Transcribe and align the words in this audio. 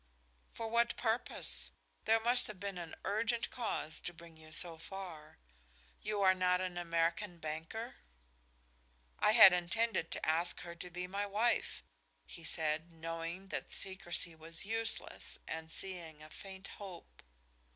"For 0.51 0.67
what 0.67 0.97
purpose? 0.97 1.69
There 2.05 2.19
must 2.19 2.47
have 2.47 2.59
been 2.59 2.79
an 2.79 2.95
urgent 3.05 3.51
cause 3.51 3.99
to 3.99 4.11
bring 4.15 4.35
you 4.35 4.51
so 4.51 4.79
far. 4.79 5.37
You 6.01 6.21
are 6.23 6.33
not 6.33 6.59
an 6.59 6.75
American 6.75 7.37
banker?" 7.37 7.97
"I 9.19 9.33
had 9.33 9.53
intended 9.53 10.09
to 10.09 10.25
ask 10.25 10.61
her 10.61 10.73
to 10.73 10.89
be 10.89 11.05
my 11.05 11.27
wife," 11.27 11.83
he 12.25 12.43
said, 12.43 12.91
knowing 12.91 13.49
that 13.49 13.71
secrecy 13.71 14.33
was 14.33 14.65
useless 14.65 15.37
and 15.47 15.69
seeing 15.71 16.23
a 16.23 16.31
faint 16.31 16.67
hope. 16.79 17.21